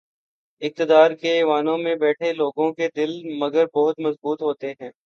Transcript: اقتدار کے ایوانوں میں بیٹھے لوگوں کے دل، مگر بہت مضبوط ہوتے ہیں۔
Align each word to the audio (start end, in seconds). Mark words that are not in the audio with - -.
اقتدار 0.61 1.11
کے 1.11 1.31
ایوانوں 1.31 1.77
میں 1.77 1.95
بیٹھے 1.95 2.33
لوگوں 2.33 2.71
کے 2.73 2.87
دل، 2.95 3.11
مگر 3.39 3.65
بہت 3.75 3.99
مضبوط 3.99 4.41
ہوتے 4.41 4.71
ہیں۔ 4.71 4.91